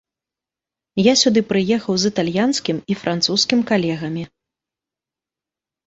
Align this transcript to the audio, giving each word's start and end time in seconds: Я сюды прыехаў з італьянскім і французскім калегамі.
Я 1.07 1.13
сюды 1.23 1.43
прыехаў 1.51 1.93
з 2.05 2.13
італьянскім 2.13 2.77
і 2.95 2.99
французскім 3.05 3.59
калегамі. 3.73 4.23